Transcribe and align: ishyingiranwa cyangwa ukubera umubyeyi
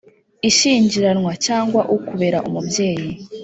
ishyingiranwa 0.49 1.31
cyangwa 1.45 1.81
ukubera 1.95 2.37
umubyeyi 2.47 3.09